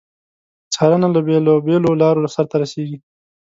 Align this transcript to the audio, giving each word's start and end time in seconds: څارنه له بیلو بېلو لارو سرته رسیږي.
څارنه 0.73 1.07
له 1.15 1.19
بیلو 1.27 1.53
بېلو 1.65 1.91
لارو 2.01 2.31
سرته 2.35 2.55
رسیږي. 2.63 2.97